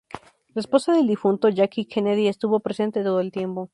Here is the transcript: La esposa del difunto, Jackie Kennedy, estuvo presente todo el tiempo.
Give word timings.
La 0.55 0.61
esposa 0.61 0.93
del 0.93 1.05
difunto, 1.05 1.49
Jackie 1.49 1.85
Kennedy, 1.85 2.27
estuvo 2.27 2.59
presente 2.59 3.03
todo 3.03 3.19
el 3.19 3.31
tiempo. 3.31 3.69